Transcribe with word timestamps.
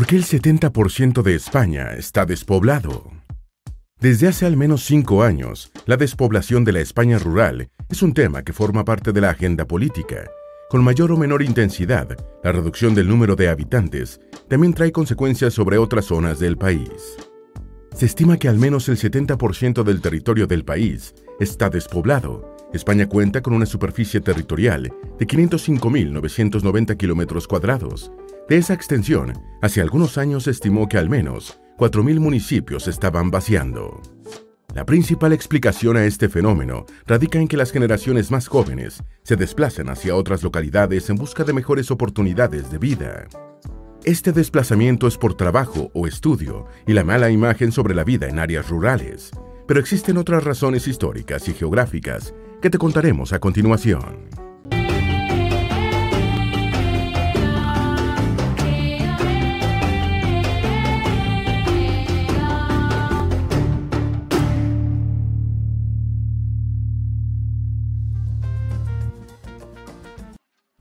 ¿Por 0.00 0.06
qué 0.06 0.16
el 0.16 0.24
70% 0.24 1.20
de 1.20 1.34
España 1.34 1.92
está 1.92 2.24
despoblado? 2.24 3.12
Desde 4.00 4.28
hace 4.28 4.46
al 4.46 4.56
menos 4.56 4.82
cinco 4.82 5.22
años, 5.22 5.70
la 5.84 5.98
despoblación 5.98 6.64
de 6.64 6.72
la 6.72 6.80
España 6.80 7.18
rural 7.18 7.68
es 7.90 8.02
un 8.02 8.14
tema 8.14 8.42
que 8.42 8.54
forma 8.54 8.82
parte 8.86 9.12
de 9.12 9.20
la 9.20 9.28
agenda 9.28 9.66
política. 9.66 10.30
Con 10.70 10.82
mayor 10.82 11.12
o 11.12 11.18
menor 11.18 11.42
intensidad, 11.42 12.16
la 12.42 12.50
reducción 12.50 12.94
del 12.94 13.08
número 13.08 13.36
de 13.36 13.50
habitantes 13.50 14.22
también 14.48 14.72
trae 14.72 14.90
consecuencias 14.90 15.52
sobre 15.52 15.76
otras 15.76 16.06
zonas 16.06 16.38
del 16.38 16.56
país. 16.56 17.18
Se 17.94 18.06
estima 18.06 18.38
que 18.38 18.48
al 18.48 18.56
menos 18.56 18.88
el 18.88 18.96
70% 18.96 19.82
del 19.82 20.00
territorio 20.00 20.46
del 20.46 20.64
país 20.64 21.14
está 21.40 21.68
despoblado. 21.68 22.56
España 22.72 23.06
cuenta 23.06 23.42
con 23.42 23.52
una 23.52 23.66
superficie 23.66 24.22
territorial 24.22 24.94
de 25.18 25.26
505.990 25.26 26.96
kilómetros 26.96 27.46
cuadrados. 27.46 28.10
De 28.50 28.56
esa 28.56 28.74
extensión, 28.74 29.32
hace 29.62 29.80
algunos 29.80 30.18
años 30.18 30.42
se 30.42 30.50
estimó 30.50 30.88
que 30.88 30.98
al 30.98 31.08
menos 31.08 31.60
4.000 31.78 32.18
municipios 32.18 32.88
estaban 32.88 33.30
vaciando. 33.30 34.02
La 34.74 34.84
principal 34.84 35.32
explicación 35.32 35.96
a 35.96 36.04
este 36.04 36.28
fenómeno 36.28 36.84
radica 37.06 37.38
en 37.38 37.46
que 37.46 37.56
las 37.56 37.70
generaciones 37.70 38.32
más 38.32 38.48
jóvenes 38.48 39.04
se 39.22 39.36
desplazan 39.36 39.88
hacia 39.88 40.16
otras 40.16 40.42
localidades 40.42 41.08
en 41.10 41.14
busca 41.14 41.44
de 41.44 41.52
mejores 41.52 41.92
oportunidades 41.92 42.72
de 42.72 42.78
vida. 42.78 43.28
Este 44.02 44.32
desplazamiento 44.32 45.06
es 45.06 45.16
por 45.16 45.34
trabajo 45.34 45.92
o 45.94 46.08
estudio 46.08 46.66
y 46.88 46.92
la 46.92 47.04
mala 47.04 47.30
imagen 47.30 47.70
sobre 47.70 47.94
la 47.94 48.02
vida 48.02 48.26
en 48.26 48.40
áreas 48.40 48.68
rurales, 48.68 49.30
pero 49.68 49.78
existen 49.78 50.16
otras 50.16 50.42
razones 50.42 50.88
históricas 50.88 51.46
y 51.46 51.52
geográficas 51.52 52.34
que 52.60 52.68
te 52.68 52.78
contaremos 52.78 53.32
a 53.32 53.38
continuación. 53.38 54.49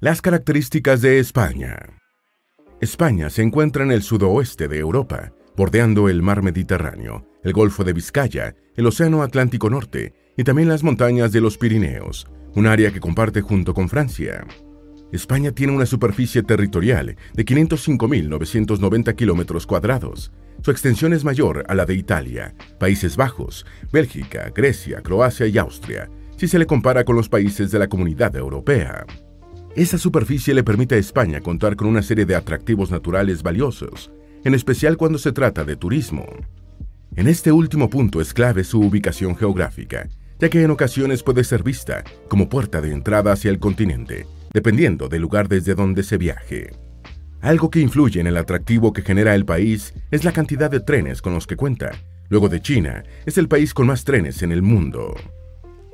Las 0.02 0.22
características 0.22 1.02
de 1.02 1.20
España. 1.20 1.78
España 2.80 3.30
se 3.30 3.42
encuentra 3.42 3.84
en 3.84 3.92
el 3.92 4.02
sudoeste 4.02 4.70
de 4.70 4.80
Europa, 4.80 5.34
bordeando 5.58 6.08
el 6.08 6.22
mar 6.22 6.42
Mediterráneo, 6.42 7.28
el 7.44 7.52
Golfo 7.52 7.84
de 7.84 7.92
Vizcaya, 7.92 8.56
el 8.78 8.88
Océano 8.88 9.24
Atlántico 9.24 9.70
Norte 9.70 10.14
y 10.38 10.46
también 10.46 10.70
las 10.70 10.84
montañas 10.84 11.34
de 11.34 11.42
los 11.42 11.58
Pirineos, 11.58 12.28
un 12.56 12.68
área 12.68 12.94
que 12.94 13.02
comparte 13.02 13.42
junto 13.42 13.74
con 13.74 13.90
Francia. 13.90 14.48
España 15.12 15.52
tiene 15.52 15.74
una 15.74 15.86
superficie 15.86 16.44
territorial 16.44 17.18
de 17.34 17.46
505.990 17.46 19.16
kilómetros 19.16 19.68
cuadrados. 19.68 20.32
Su 20.64 20.72
extensión 20.72 21.12
es 21.12 21.26
mayor 21.26 21.66
a 21.68 21.76
la 21.76 21.86
de 21.86 21.96
Italia, 21.96 22.56
Países 22.80 23.18
Bajos, 23.18 23.66
Bélgica, 23.92 24.50
Grecia, 24.56 25.02
Croacia 25.02 25.46
y 25.46 25.58
Austria, 25.58 26.10
si 26.38 26.48
se 26.48 26.58
le 26.58 26.68
compara 26.68 27.04
con 27.04 27.18
los 27.18 27.28
países 27.28 27.70
de 27.70 27.80
la 27.80 27.90
Comunidad 27.90 28.34
Europea. 28.38 29.06
Esa 29.76 29.98
superficie 29.98 30.54
le 30.54 30.64
permite 30.64 30.96
a 30.96 30.98
España 30.98 31.42
contar 31.42 31.76
con 31.76 31.88
una 31.88 32.02
serie 32.02 32.26
de 32.26 32.36
atractivos 32.36 32.90
naturales 32.90 33.44
valiosos, 33.44 34.12
en 34.44 34.56
especial 34.56 34.98
cuando 34.98 35.20
se 35.20 35.32
trata 35.32 35.64
de 35.64 35.76
turismo. 35.76 36.26
En 37.16 37.28
este 37.28 37.52
último 37.52 37.90
punto 37.90 38.20
es 38.20 38.34
clave 38.34 38.64
su 38.64 38.80
ubicación 38.82 39.36
geográfica, 39.36 40.10
ya 40.40 40.50
que 40.50 40.64
en 40.64 40.72
ocasiones 40.72 41.22
puede 41.22 41.44
ser 41.44 41.64
vista 41.64 42.04
como 42.30 42.50
puerta 42.50 42.82
de 42.82 42.92
entrada 42.92 43.32
hacia 43.32 43.52
el 43.52 43.60
continente, 43.60 44.26
dependiendo 44.54 45.08
del 45.08 45.22
lugar 45.22 45.48
desde 45.48 45.76
donde 45.76 46.04
se 46.04 46.18
viaje. 46.18 46.72
Algo 47.42 47.70
que 47.70 47.80
influye 47.80 48.20
en 48.20 48.28
el 48.28 48.38
atractivo 48.38 48.92
que 48.92 49.04
genera 49.04 49.36
el 49.36 49.46
país 49.46 49.94
es 50.12 50.24
la 50.24 50.32
cantidad 50.32 50.72
de 50.72 50.80
trenes 50.80 51.22
con 51.22 51.34
los 51.34 51.46
que 51.46 51.56
cuenta. 51.56 51.92
Luego 52.30 52.50
de 52.50 52.62
China, 52.62 53.04
es 53.26 53.38
el 53.38 53.48
país 53.48 53.74
con 53.74 53.88
más 53.88 54.04
trenes 54.04 54.42
en 54.42 54.52
el 54.52 54.62
mundo. 54.62 55.16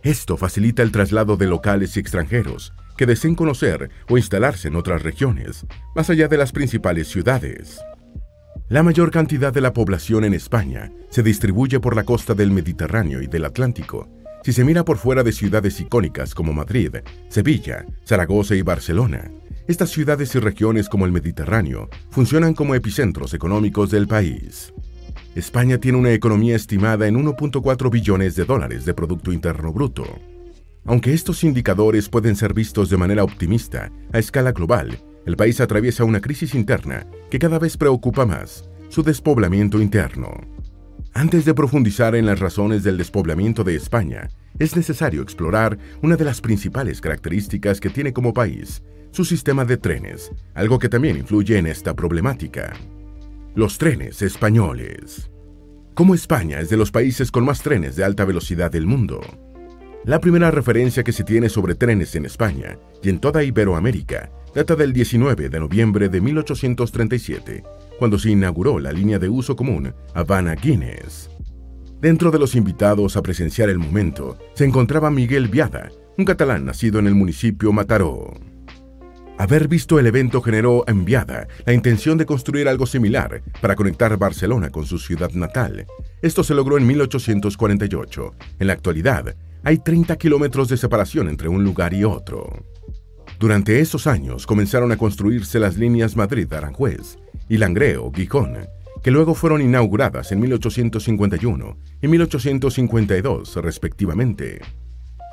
Esto 0.01 0.37
facilita 0.37 0.81
el 0.81 0.91
traslado 0.91 1.37
de 1.37 1.47
locales 1.47 1.97
y 1.97 1.99
extranjeros, 1.99 2.73
que 2.97 3.05
deseen 3.05 3.35
conocer 3.35 3.89
o 4.09 4.17
instalarse 4.17 4.67
en 4.67 4.75
otras 4.75 5.03
regiones, 5.03 5.65
más 5.95 6.09
allá 6.09 6.27
de 6.27 6.37
las 6.37 6.51
principales 6.51 7.07
ciudades. 7.07 7.79
La 8.67 8.81
mayor 8.81 9.11
cantidad 9.11 9.53
de 9.53 9.61
la 9.61 9.73
población 9.73 10.23
en 10.23 10.33
España 10.33 10.91
se 11.09 11.21
distribuye 11.21 11.79
por 11.79 11.95
la 11.95 12.03
costa 12.03 12.33
del 12.33 12.51
Mediterráneo 12.51 13.21
y 13.21 13.27
del 13.27 13.45
Atlántico. 13.45 14.09
Si 14.43 14.53
se 14.53 14.63
mira 14.63 14.83
por 14.83 14.97
fuera 14.97 15.23
de 15.23 15.31
ciudades 15.31 15.79
icónicas 15.79 16.33
como 16.33 16.53
Madrid, 16.53 16.95
Sevilla, 17.29 17.85
Zaragoza 18.05 18.55
y 18.55 18.63
Barcelona, 18.63 19.31
estas 19.67 19.89
ciudades 19.89 20.33
y 20.35 20.39
regiones 20.39 20.89
como 20.89 21.05
el 21.05 21.11
Mediterráneo 21.11 21.89
funcionan 22.09 22.53
como 22.53 22.75
epicentros 22.75 23.33
económicos 23.33 23.91
del 23.91 24.07
país. 24.07 24.73
España 25.35 25.79
tiene 25.79 25.97
una 25.97 26.11
economía 26.11 26.55
estimada 26.55 27.07
en 27.07 27.23
1.4 27.23 27.91
billones 27.91 28.35
de 28.35 28.45
dólares 28.45 28.85
de 28.85 28.93
Producto 28.93 29.31
Interno 29.33 29.73
Bruto, 29.73 30.05
aunque 30.85 31.13
estos 31.13 31.43
indicadores 31.43 32.09
pueden 32.09 32.35
ser 32.35 32.53
vistos 32.53 32.89
de 32.89 32.97
manera 32.97 33.23
optimista 33.23 33.91
a 34.13 34.19
escala 34.19 34.51
global, 34.51 34.97
el 35.25 35.35
país 35.35 35.59
atraviesa 35.59 36.03
una 36.03 36.21
crisis 36.21 36.53
interna 36.53 37.07
que 37.31 37.39
cada 37.39 37.57
vez 37.57 37.75
preocupa 37.77 38.25
más, 38.25 38.69
su 38.89 39.01
despoblamiento 39.01 39.81
interno. 39.81 40.29
Antes 41.13 41.45
de 41.45 41.53
profundizar 41.53 42.15
en 42.15 42.25
las 42.25 42.39
razones 42.39 42.83
del 42.83 42.97
despoblamiento 42.97 43.63
de 43.63 43.75
España, 43.75 44.29
es 44.59 44.75
necesario 44.75 45.21
explorar 45.21 45.77
una 46.01 46.15
de 46.15 46.25
las 46.25 46.41
principales 46.41 47.01
características 47.01 47.79
que 47.79 47.89
tiene 47.89 48.13
como 48.13 48.33
país, 48.33 48.83
su 49.11 49.25
sistema 49.25 49.65
de 49.65 49.77
trenes, 49.77 50.31
algo 50.53 50.77
que 50.77 50.89
también 50.89 51.17
influye 51.17 51.57
en 51.57 51.67
esta 51.67 51.95
problemática. 51.95 52.73
Los 53.55 53.77
trenes 53.77 54.21
españoles. 54.21 55.31
Como 55.93 56.13
España 56.13 56.59
es 56.59 56.69
de 56.69 56.77
los 56.77 56.91
países 56.91 57.31
con 57.31 57.45
más 57.45 57.61
trenes 57.61 57.95
de 57.95 58.03
alta 58.03 58.25
velocidad 58.25 58.69
del 58.69 58.85
mundo, 58.85 59.21
la 60.05 60.19
primera 60.19 60.51
referencia 60.51 61.03
que 61.03 61.11
se 61.11 61.23
tiene 61.23 61.49
sobre 61.49 61.75
trenes 61.75 62.15
en 62.15 62.25
España 62.25 62.77
y 63.01 63.09
en 63.09 63.19
toda 63.19 63.43
Iberoamérica 63.43 64.29
data 64.55 64.77
del 64.77 64.93
19 64.93 65.49
de 65.49 65.59
noviembre 65.59 66.07
de 66.07 66.21
1837, 66.21 67.63
cuando 67.99 68.17
se 68.17 68.31
inauguró 68.31 68.79
la 68.79 68.93
línea 68.93 69.19
de 69.19 69.27
uso 69.27 69.53
común 69.57 69.93
Habana-Guinness. 70.13 71.29
Dentro 71.99 72.31
de 72.31 72.39
los 72.39 72.55
invitados 72.55 73.17
a 73.17 73.21
presenciar 73.21 73.69
el 73.69 73.79
momento 73.79 74.37
se 74.53 74.63
encontraba 74.63 75.11
Miguel 75.11 75.49
Viada, 75.49 75.89
un 76.17 76.23
catalán 76.23 76.63
nacido 76.63 76.99
en 76.99 77.07
el 77.07 77.15
municipio 77.15 77.73
Mataró. 77.73 78.33
Haber 79.37 79.67
visto 79.67 79.99
el 79.99 80.07
evento 80.07 80.41
generó 80.41 80.85
en 80.87 81.03
Viada 81.03 81.49
la 81.65 81.73
intención 81.73 82.17
de 82.17 82.25
construir 82.25 82.69
algo 82.69 82.85
similar 82.85 83.41
para 83.59 83.75
conectar 83.75 84.15
Barcelona 84.17 84.69
con 84.69 84.85
su 84.85 84.99
ciudad 84.99 85.31
natal. 85.31 85.85
Esto 86.21 86.45
se 86.45 86.53
logró 86.53 86.77
en 86.77 86.87
1848. 86.87 88.33
En 88.59 88.67
la 88.67 88.73
actualidad, 88.73 89.35
hay 89.65 89.79
30 89.79 90.15
kilómetros 90.17 90.69
de 90.69 90.77
separación 90.77 91.27
entre 91.27 91.49
un 91.49 91.63
lugar 91.63 91.91
y 91.95 92.03
otro. 92.03 92.63
Durante 93.39 93.79
esos 93.79 94.05
años 94.05 94.45
comenzaron 94.45 94.91
a 94.91 94.97
construirse 94.97 95.59
las 95.59 95.75
líneas 95.75 96.15
Madrid-Aranjuez 96.15 97.17
y 97.49 97.57
Langreo-Gijón, 97.57 98.67
que 99.03 99.09
luego 99.09 99.33
fueron 99.33 99.61
inauguradas 99.61 100.31
en 100.31 100.39
1851 100.39 101.77
y 101.99 102.07
1852 102.07 103.55
respectivamente. 103.55 104.61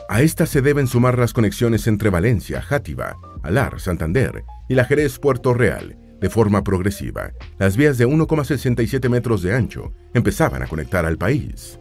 A 0.08 0.22
estas 0.22 0.48
se 0.48 0.62
deben 0.62 0.86
sumar 0.86 1.18
las 1.18 1.34
conexiones 1.34 1.86
entre 1.86 2.08
Valencia, 2.08 2.62
Játiva, 2.62 3.18
Alar, 3.42 3.80
Santander 3.80 4.44
y 4.66 4.74
la 4.74 4.86
Jerez-Puerto 4.86 5.52
Real, 5.52 5.98
de 6.22 6.30
forma 6.30 6.64
progresiva. 6.64 7.32
Las 7.58 7.76
vías 7.76 7.98
de 7.98 8.06
1,67 8.08 9.10
metros 9.10 9.42
de 9.42 9.54
ancho 9.54 9.92
empezaban 10.14 10.62
a 10.62 10.66
conectar 10.66 11.04
al 11.04 11.18
país. 11.18 11.78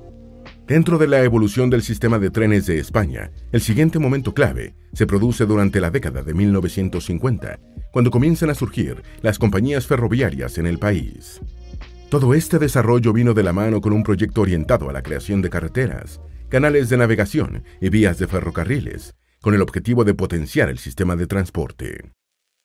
Dentro 0.72 0.98
de 0.98 1.06
la 1.06 1.22
evolución 1.22 1.70
del 1.70 1.82
sistema 1.82 2.18
de 2.18 2.30
trenes 2.30 2.66
de 2.66 2.80
España, 2.80 3.30
el 3.52 3.60
siguiente 3.60 4.00
momento 4.00 4.34
clave 4.34 4.74
se 4.94 5.06
produce 5.06 5.46
durante 5.46 5.82
la 5.82 5.92
década 5.92 6.24
de 6.24 6.34
1950, 6.34 7.60
cuando 7.92 8.10
comienzan 8.10 8.50
a 8.52 8.56
surgir 8.56 9.04
las 9.22 9.38
compañías 9.38 9.86
ferroviarias 9.86 10.58
en 10.58 10.68
el 10.68 10.80
país. 10.80 11.42
Todo 12.08 12.34
este 12.34 12.58
desarrollo 12.58 13.12
vino 13.12 13.34
de 13.34 13.44
la 13.44 13.52
mano 13.52 13.82
con 13.82 13.92
un 13.92 14.02
proyecto 14.02 14.40
orientado 14.40 14.90
a 14.90 14.94
la 14.94 15.04
creación 15.04 15.42
de 15.42 15.50
carreteras, 15.50 16.22
canales 16.48 16.88
de 16.88 16.96
navegación 16.96 17.66
y 17.82 17.90
vías 17.90 18.18
de 18.18 18.28
ferrocarriles, 18.28 19.14
con 19.42 19.54
el 19.54 19.62
objetivo 19.62 20.06
de 20.06 20.14
potenciar 20.14 20.70
el 20.70 20.78
sistema 20.78 21.18
de 21.18 21.28
transporte. 21.28 22.14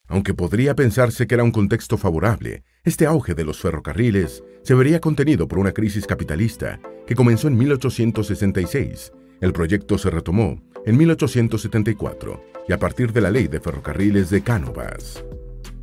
Aunque 0.07 0.33
podría 0.33 0.77
pensarse 0.77 1.27
que 1.27 1.35
era 1.35 1.43
un 1.43 1.51
contexto 1.51 1.99
favorable, 1.99 2.63
este 2.85 3.05
auge 3.05 3.35
de 3.35 3.43
los 3.43 3.61
ferrocarriles 3.61 4.45
se 4.63 4.75
vería 4.75 5.01
contenido 5.01 5.49
por 5.49 5.59
una 5.59 5.73
crisis 5.73 6.07
capitalista 6.07 6.79
que 7.07 7.15
comenzó 7.15 7.49
en 7.49 7.57
1866. 7.57 9.13
El 9.41 9.53
proyecto 9.53 9.99
se 9.99 10.11
retomó 10.11 10.63
en 10.85 10.97
1874 10.97 12.43
y 12.69 12.73
a 12.73 12.79
partir 12.79 13.13
de 13.13 13.21
la 13.21 13.31
ley 13.31 13.49
de 13.49 13.61
ferrocarriles 13.61 14.31
de 14.31 14.43
Cánovas. 14.43 15.25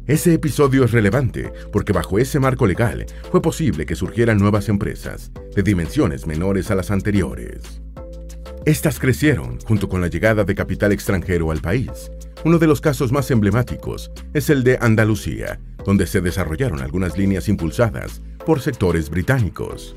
Ese 0.05 0.33
episodio 0.33 0.83
es 0.83 0.91
relevante 0.91 1.53
porque 1.71 1.93
bajo 1.93 2.19
ese 2.19 2.39
marco 2.39 2.67
legal 2.67 3.05
fue 3.31 3.41
posible 3.41 3.85
que 3.85 3.95
surgieran 3.95 4.37
nuevas 4.37 4.67
empresas 4.67 5.31
de 5.55 5.63
dimensiones 5.63 6.27
menores 6.27 6.71
a 6.71 6.75
las 6.75 6.91
anteriores. 6.91 7.81
Estas 8.65 8.99
crecieron 8.99 9.59
junto 9.61 9.87
con 9.87 10.01
la 10.01 10.07
llegada 10.07 10.43
de 10.43 10.55
capital 10.55 10.91
extranjero 10.91 11.51
al 11.51 11.61
país, 11.61 12.11
uno 12.45 12.59
de 12.59 12.67
los 12.67 12.81
casos 12.81 13.13
más 13.13 13.31
emblemáticos 13.31 14.11
es 14.33 14.49
el 14.49 14.65
de 14.65 14.77
Andalucía, 14.81 15.61
donde 15.85 16.05
se 16.05 16.19
desarrollaron 16.19 16.81
algunas 16.81 17.17
líneas 17.17 17.47
impulsadas 17.47 18.21
por 18.45 18.59
sectores 18.59 19.09
británicos. 19.09 19.95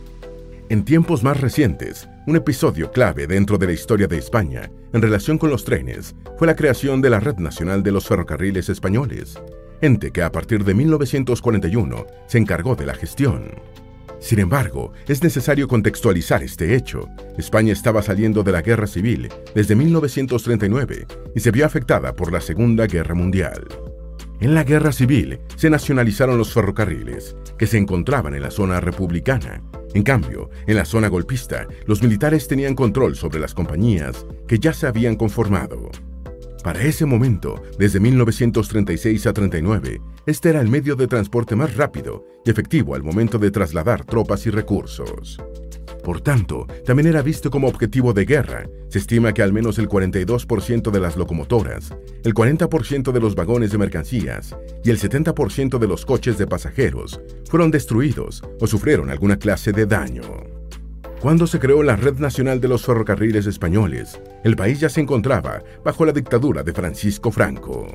En 0.68 0.84
tiempos 0.84 1.22
más 1.22 1.40
recientes, 1.40 2.08
un 2.26 2.34
episodio 2.34 2.90
clave 2.90 3.28
dentro 3.28 3.56
de 3.56 3.68
la 3.68 3.72
historia 3.72 4.08
de 4.08 4.18
España 4.18 4.68
en 4.92 5.00
relación 5.00 5.38
con 5.38 5.48
los 5.48 5.64
trenes 5.64 6.16
fue 6.38 6.48
la 6.48 6.56
creación 6.56 7.00
de 7.00 7.08
la 7.08 7.20
Red 7.20 7.36
Nacional 7.36 7.84
de 7.84 7.92
los 7.92 8.08
Ferrocarriles 8.08 8.68
Españoles, 8.68 9.38
ente 9.80 10.10
que 10.10 10.22
a 10.22 10.32
partir 10.32 10.64
de 10.64 10.74
1941 10.74 12.06
se 12.26 12.38
encargó 12.38 12.74
de 12.74 12.84
la 12.84 12.94
gestión. 12.94 13.52
Sin 14.18 14.40
embargo, 14.40 14.92
es 15.06 15.22
necesario 15.22 15.68
contextualizar 15.68 16.42
este 16.42 16.74
hecho. 16.74 17.06
España 17.38 17.72
estaba 17.72 18.02
saliendo 18.02 18.42
de 18.42 18.50
la 18.50 18.62
guerra 18.62 18.88
civil 18.88 19.28
desde 19.54 19.76
1939 19.76 21.06
y 21.32 21.40
se 21.40 21.52
vio 21.52 21.64
afectada 21.64 22.12
por 22.12 22.32
la 22.32 22.40
Segunda 22.40 22.88
Guerra 22.88 23.14
Mundial. 23.14 23.69
En 24.38 24.54
la 24.54 24.64
guerra 24.64 24.92
civil 24.92 25.38
se 25.56 25.70
nacionalizaron 25.70 26.36
los 26.36 26.52
ferrocarriles, 26.52 27.36
que 27.58 27.66
se 27.66 27.78
encontraban 27.78 28.34
en 28.34 28.42
la 28.42 28.50
zona 28.50 28.80
republicana. 28.80 29.62
En 29.94 30.02
cambio, 30.02 30.50
en 30.66 30.76
la 30.76 30.84
zona 30.84 31.08
golpista, 31.08 31.66
los 31.86 32.02
militares 32.02 32.46
tenían 32.46 32.74
control 32.74 33.16
sobre 33.16 33.40
las 33.40 33.54
compañías 33.54 34.26
que 34.46 34.58
ya 34.58 34.74
se 34.74 34.86
habían 34.86 35.16
conformado. 35.16 35.90
Para 36.62 36.82
ese 36.82 37.06
momento, 37.06 37.62
desde 37.78 37.98
1936 37.98 39.26
a 39.26 39.32
39, 39.32 40.02
este 40.26 40.50
era 40.50 40.60
el 40.60 40.68
medio 40.68 40.96
de 40.96 41.06
transporte 41.06 41.56
más 41.56 41.74
rápido 41.76 42.26
y 42.44 42.50
efectivo 42.50 42.94
al 42.94 43.02
momento 43.02 43.38
de 43.38 43.50
trasladar 43.50 44.04
tropas 44.04 44.46
y 44.46 44.50
recursos. 44.50 45.40
Por 46.06 46.20
tanto, 46.20 46.69
también 46.85 47.08
era 47.08 47.20
visto 47.20 47.50
como 47.50 47.67
objetivo 47.67 48.12
de 48.12 48.25
guerra. 48.25 48.69
Se 48.87 48.99
estima 48.99 49.35
que 49.35 49.43
al 49.43 49.53
menos 49.53 49.76
el 49.81 49.88
42% 49.88 50.93
de 50.93 51.00
las 51.00 51.17
locomotoras, 51.17 51.97
el 52.23 52.32
40% 52.32 53.11
de 53.11 53.19
los 53.19 53.35
vagones 53.35 53.73
de 53.73 53.79
mercancías 53.79 54.56
y 54.85 54.91
el 54.91 55.00
70% 55.00 55.79
de 55.81 55.88
los 55.88 56.06
coches 56.06 56.38
de 56.38 56.47
pasajeros 56.47 57.20
fueron 57.50 57.73
destruidos 57.73 58.44
o 58.61 58.69
sufrieron 58.69 59.11
alguna 59.11 59.37
clase 59.37 59.73
de 59.73 59.85
daño. 59.85 60.44
Cuando 61.20 61.49
se 61.49 61.58
creó 61.58 61.82
la 61.82 61.97
Red 61.97 62.20
Nacional 62.20 62.61
de 62.61 62.69
los 62.69 62.87
Ferrocarriles 62.87 63.47
Españoles, 63.47 64.20
el 64.44 64.55
país 64.55 64.79
ya 64.79 64.88
se 64.88 65.00
encontraba 65.00 65.64
bajo 65.85 66.06
la 66.06 66.12
dictadura 66.12 66.62
de 66.62 66.73
Francisco 66.73 67.32
Franco. 67.32 67.88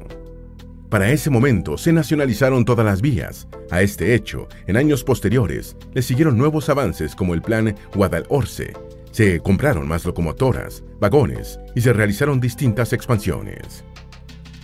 Para 0.91 1.09
ese 1.09 1.29
momento 1.29 1.77
se 1.77 1.93
nacionalizaron 1.93 2.65
todas 2.65 2.85
las 2.85 3.01
vías. 3.01 3.47
A 3.69 3.81
este 3.81 4.13
hecho, 4.13 4.49
en 4.67 4.75
años 4.75 5.05
posteriores, 5.05 5.77
le 5.93 6.01
siguieron 6.01 6.37
nuevos 6.37 6.67
avances 6.67 7.15
como 7.15 7.33
el 7.33 7.41
Plan 7.41 7.73
Guadalhorce. 7.95 8.73
Se 9.11 9.39
compraron 9.39 9.87
más 9.87 10.03
locomotoras, 10.03 10.83
vagones 10.99 11.61
y 11.75 11.81
se 11.81 11.93
realizaron 11.93 12.41
distintas 12.41 12.91
expansiones. 12.91 13.85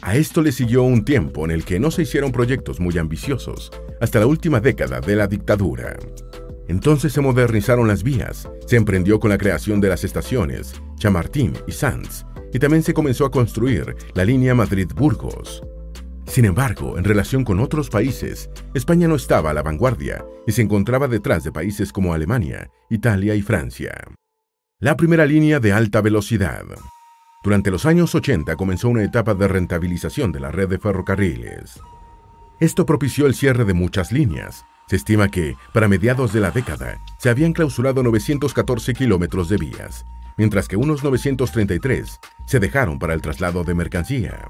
A 0.02 0.18
esto 0.18 0.42
le 0.42 0.52
siguió 0.52 0.84
un 0.84 1.06
tiempo 1.06 1.46
en 1.46 1.52
el 1.52 1.64
que 1.64 1.80
no 1.80 1.92
se 1.92 2.02
hicieron 2.02 2.34
proyectos 2.34 2.82
muy 2.82 2.98
ambiciosos, 2.98 3.72
hasta 4.02 4.20
la 4.20 4.26
última 4.26 4.60
década 4.60 5.00
de 5.00 5.16
la 5.16 5.28
dictadura. 5.28 5.96
Entonces 6.68 7.14
se 7.14 7.22
modernizaron 7.22 7.88
las 7.88 8.04
vías, 8.04 8.50
se 8.66 8.76
emprendió 8.76 9.22
con 9.22 9.30
la 9.30 9.38
creación 9.38 9.80
de 9.80 9.88
las 9.88 10.04
estaciones 10.04 10.74
Chamartín 10.98 11.54
y 11.68 11.72
Sanz, 11.72 12.26
y 12.52 12.60
también 12.60 12.84
se 12.84 12.94
comenzó 12.94 13.26
a 13.26 13.32
construir 13.32 13.96
la 14.14 14.26
línea 14.26 14.54
Madrid-Burgos. 14.54 15.64
Sin 16.28 16.46
embargo, 16.46 16.98
en 16.98 17.04
relación 17.04 17.44
con 17.44 17.60
otros 17.60 17.90
países, 17.90 18.50
España 18.74 19.08
no 19.08 19.16
estaba 19.16 19.52
a 19.52 19.54
la 19.54 19.64
vanguardia 19.64 20.26
y 20.46 20.52
se 20.52 20.62
encontraba 20.62 21.08
detrás 21.08 21.44
de 21.44 21.52
países 21.52 21.92
como 21.92 22.14
Alemania, 22.14 22.70
Italia 22.90 23.34
y 23.34 23.42
Francia. 23.42 23.94
La 24.80 24.96
primera 24.96 25.26
línea 25.26 25.60
de 25.60 25.72
alta 25.72 26.02
velocidad. 26.02 26.66
Durante 27.44 27.72
los 27.72 27.86
años 27.86 28.14
80 28.14 28.56
comenzó 28.56 28.90
una 28.90 29.04
etapa 29.04 29.34
de 29.34 29.48
rentabilización 29.48 30.32
de 30.32 30.42
la 30.42 30.52
red 30.52 30.68
de 30.68 30.78
ferrocarriles. 30.78 31.80
Esto 32.60 32.86
propició 32.86 33.26
el 33.26 33.34
cierre 33.34 33.64
de 33.66 33.74
muchas 33.74 34.12
líneas. 34.12 34.66
Se 34.88 34.98
estima 34.98 35.30
que, 35.30 35.56
para 35.74 35.88
mediados 35.88 36.34
de 36.34 36.42
la 36.42 36.52
década, 36.52 37.00
se 37.20 37.30
habían 37.30 37.54
clausurado 37.54 38.04
914 38.04 38.94
kilómetros 38.94 39.50
de 39.50 39.58
vías, 39.58 40.06
mientras 40.38 40.68
que 40.68 40.76
unos 40.76 41.04
933 41.04 42.20
se 42.46 42.60
dejaron 42.60 43.00
para 43.00 43.14
el 43.14 43.22
traslado 43.22 43.64
de 43.64 43.74
mercancía. 43.74 44.46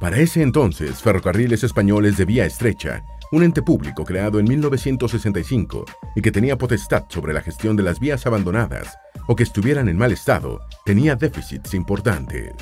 Para 0.00 0.18
ese 0.18 0.42
entonces, 0.42 1.00
Ferrocarriles 1.00 1.64
Españoles 1.64 2.18
de 2.18 2.26
Vía 2.26 2.44
Estrecha, 2.44 3.02
un 3.32 3.42
ente 3.42 3.62
público 3.62 4.04
creado 4.04 4.38
en 4.38 4.46
1965 4.46 5.86
y 6.14 6.20
que 6.20 6.30
tenía 6.30 6.58
potestad 6.58 7.04
sobre 7.08 7.32
la 7.32 7.40
gestión 7.40 7.76
de 7.76 7.82
las 7.82 7.98
vías 7.98 8.26
abandonadas 8.26 8.98
o 9.26 9.34
que 9.34 9.42
estuvieran 9.42 9.88
en 9.88 9.96
mal 9.96 10.12
estado, 10.12 10.60
tenía 10.84 11.16
déficits 11.16 11.72
importantes. 11.72 12.52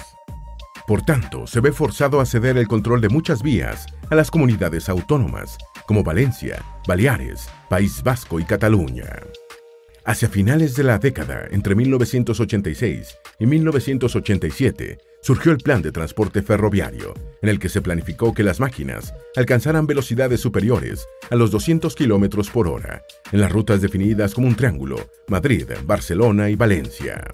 Por 0.86 1.02
tanto, 1.02 1.48
se 1.48 1.60
ve 1.60 1.72
forzado 1.72 2.20
a 2.20 2.26
ceder 2.26 2.56
el 2.56 2.69
control 2.69 3.00
de 3.00 3.08
muchas 3.08 3.42
vías 3.42 3.87
a 4.10 4.14
las 4.14 4.30
comunidades 4.30 4.88
autónomas, 4.88 5.58
como 5.87 6.04
Valencia, 6.04 6.62
Baleares, 6.87 7.48
País 7.69 8.02
Vasco 8.02 8.38
y 8.38 8.44
Cataluña. 8.44 9.08
Hacia 10.04 10.28
finales 10.28 10.76
de 10.76 10.84
la 10.84 10.98
década, 10.98 11.46
entre 11.50 11.75
1986 11.75 13.16
y 13.40 13.46
1987, 13.46 14.98
surgió 15.25 15.53
el 15.53 15.59
Plan 15.59 15.81
de 15.81 15.91
Transporte 15.91 16.43
Ferroviario, 16.43 17.15
en 17.41 17.49
el 17.49 17.59
que 17.59 17.71
se 17.71 17.81
planificó 17.81 18.35
que 18.35 18.43
las 18.43 18.61
máquinas 18.61 19.15
alcanzaran 19.37 19.87
velocidades 19.87 20.38
superiores 20.38 21.06
a 21.31 21.35
los 21.35 21.50
200 21.50 21.94
km 21.94 22.50
por 22.53 22.69
hora, 22.69 23.03
en 23.32 23.41
las 23.41 23.50
rutas 23.50 23.81
definidas 23.81 24.35
como 24.35 24.49
un 24.49 24.55
triángulo, 24.55 24.97
Madrid, 25.29 25.67
Barcelona 25.87 26.50
y 26.50 26.56
Valencia. 26.56 27.25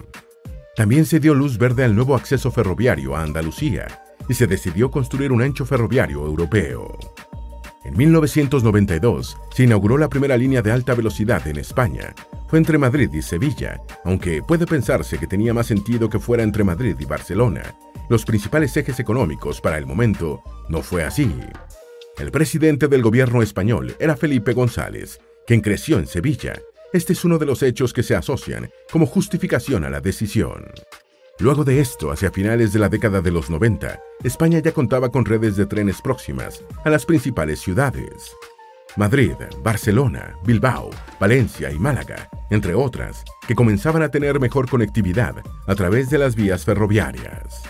También 0.73 1.05
se 1.05 1.19
dio 1.19 1.33
luz 1.33 1.57
verde 1.57 1.83
al 1.83 1.93
nuevo 1.93 2.15
acceso 2.15 2.49
ferroviario 2.49 3.13
a 3.13 3.23
Andalucía 3.23 4.05
y 4.29 4.35
se 4.35 4.47
decidió 4.47 4.89
construir 4.89 5.33
un 5.33 5.41
ancho 5.41 5.65
ferroviario 5.65 6.25
europeo. 6.25 6.97
En 7.83 7.97
1992 7.97 9.37
se 9.51 9.63
inauguró 9.63 9.97
la 9.97 10.07
primera 10.07 10.37
línea 10.37 10.61
de 10.61 10.71
alta 10.71 10.93
velocidad 10.93 11.47
en 11.47 11.57
España. 11.57 12.13
Fue 12.47 12.59
entre 12.59 12.77
Madrid 12.77 13.09
y 13.11 13.23
Sevilla, 13.23 13.81
aunque 14.05 14.43
puede 14.43 14.67
pensarse 14.67 15.17
que 15.17 15.25
tenía 15.25 15.53
más 15.53 15.67
sentido 15.67 16.09
que 16.09 16.19
fuera 16.19 16.43
entre 16.43 16.63
Madrid 16.63 16.95
y 16.99 17.05
Barcelona. 17.05 17.75
Los 18.07 18.23
principales 18.23 18.75
ejes 18.77 18.99
económicos 18.99 19.61
para 19.61 19.79
el 19.79 19.87
momento 19.87 20.43
no 20.69 20.83
fue 20.83 21.03
así. 21.03 21.33
El 22.19 22.29
presidente 22.29 22.87
del 22.87 23.01
gobierno 23.01 23.41
español 23.41 23.95
era 23.99 24.15
Felipe 24.15 24.53
González, 24.53 25.19
quien 25.47 25.61
creció 25.61 25.97
en 25.97 26.05
Sevilla. 26.05 26.53
Este 26.93 27.13
es 27.13 27.25
uno 27.25 27.39
de 27.39 27.47
los 27.47 27.63
hechos 27.63 27.93
que 27.93 28.03
se 28.03 28.15
asocian 28.15 28.69
como 28.91 29.07
justificación 29.07 29.85
a 29.85 29.89
la 29.89 30.01
decisión. 30.01 30.65
Luego 31.41 31.63
de 31.63 31.79
esto, 31.79 32.11
hacia 32.11 32.29
finales 32.29 32.71
de 32.71 32.77
la 32.77 32.87
década 32.87 33.19
de 33.19 33.31
los 33.31 33.49
90, 33.49 33.99
España 34.23 34.59
ya 34.59 34.73
contaba 34.73 35.09
con 35.09 35.25
redes 35.25 35.55
de 35.55 35.65
trenes 35.65 35.99
próximas 35.99 36.63
a 36.85 36.89
las 36.91 37.03
principales 37.03 37.59
ciudades. 37.59 38.31
Madrid, 38.95 39.33
Barcelona, 39.63 40.37
Bilbao, 40.45 40.91
Valencia 41.19 41.71
y 41.71 41.79
Málaga, 41.79 42.29
entre 42.51 42.75
otras, 42.75 43.23
que 43.47 43.55
comenzaban 43.55 44.03
a 44.03 44.09
tener 44.09 44.39
mejor 44.39 44.69
conectividad 44.69 45.33
a 45.65 45.73
través 45.73 46.11
de 46.11 46.19
las 46.19 46.35
vías 46.35 46.63
ferroviarias. 46.63 47.63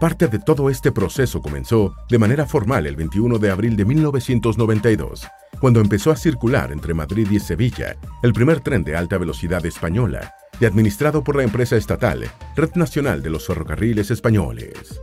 Parte 0.00 0.26
de 0.26 0.40
todo 0.40 0.68
este 0.68 0.90
proceso 0.90 1.40
comenzó 1.40 1.94
de 2.10 2.18
manera 2.18 2.44
formal 2.44 2.88
el 2.88 2.96
21 2.96 3.38
de 3.38 3.52
abril 3.52 3.76
de 3.76 3.84
1992, 3.84 5.28
cuando 5.60 5.80
empezó 5.80 6.10
a 6.10 6.16
circular 6.16 6.72
entre 6.72 6.92
Madrid 6.92 7.30
y 7.30 7.38
Sevilla 7.38 7.94
el 8.24 8.32
primer 8.32 8.58
tren 8.58 8.82
de 8.82 8.96
alta 8.96 9.16
velocidad 9.16 9.64
española 9.64 10.34
y 10.60 10.64
administrado 10.64 11.24
por 11.24 11.36
la 11.36 11.42
empresa 11.42 11.76
estatal 11.76 12.24
Red 12.56 12.74
Nacional 12.74 13.22
de 13.22 13.30
los 13.30 13.46
Ferrocarriles 13.46 14.10
Españoles. 14.10 15.00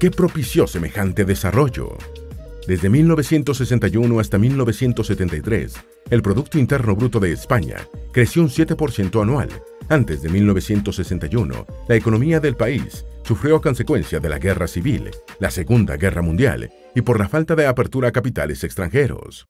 ¿Qué 0.00 0.10
propició 0.10 0.66
semejante 0.66 1.24
desarrollo? 1.24 1.96
Desde 2.66 2.88
1961 2.88 4.20
hasta 4.20 4.38
1973, 4.38 5.74
el 6.10 6.22
Producto 6.22 6.58
Interno 6.58 6.94
Bruto 6.94 7.18
de 7.18 7.32
España 7.32 7.76
creció 8.12 8.42
un 8.42 8.48
7% 8.48 9.20
anual. 9.22 9.48
Antes 9.88 10.22
de 10.22 10.28
1961, 10.28 11.66
la 11.88 11.96
economía 11.96 12.38
del 12.40 12.56
país 12.56 13.04
sufrió 13.24 13.56
a 13.56 13.62
consecuencia 13.62 14.20
de 14.20 14.28
la 14.28 14.38
Guerra 14.38 14.66
Civil, 14.66 15.10
la 15.40 15.50
Segunda 15.50 15.96
Guerra 15.96 16.22
Mundial 16.22 16.70
y 16.94 17.02
por 17.02 17.18
la 17.18 17.28
falta 17.28 17.54
de 17.54 17.66
apertura 17.66 18.08
a 18.08 18.12
capitales 18.12 18.62
extranjeros. 18.64 19.48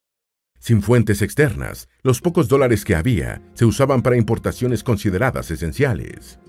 Sin 0.63 0.81
fuentes 0.81 1.21
externas, 1.21 1.89
los 2.03 2.21
pocos 2.21 2.47
dólares 2.47 2.85
que 2.85 2.95
había 2.95 3.41
se 3.53 3.65
usaban 3.65 4.01
para 4.01 4.15
importaciones 4.15 4.81
consideradas 4.81 5.51
esenciales. 5.51 6.39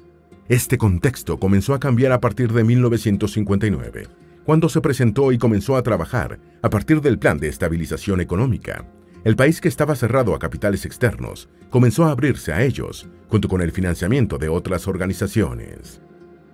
Este 0.48 0.78
contexto 0.78 1.40
comenzó 1.40 1.74
a 1.74 1.80
cambiar 1.80 2.12
a 2.12 2.20
partir 2.20 2.52
de 2.52 2.62
1959, 2.62 4.06
cuando 4.44 4.68
se 4.68 4.80
presentó 4.80 5.32
y 5.32 5.38
comenzó 5.38 5.74
a 5.74 5.82
trabajar 5.82 6.38
a 6.62 6.70
partir 6.70 7.00
del 7.00 7.18
Plan 7.18 7.38
de 7.38 7.48
Estabilización 7.48 8.20
Económica. 8.20 8.86
El 9.24 9.34
país 9.34 9.60
que 9.60 9.66
estaba 9.66 9.96
cerrado 9.96 10.32
a 10.36 10.38
capitales 10.38 10.86
externos 10.86 11.48
comenzó 11.68 12.04
a 12.04 12.12
abrirse 12.12 12.52
a 12.52 12.62
ellos, 12.62 13.08
junto 13.26 13.48
con 13.48 13.62
el 13.62 13.72
financiamiento 13.72 14.38
de 14.38 14.48
otras 14.48 14.86
organizaciones. 14.86 16.00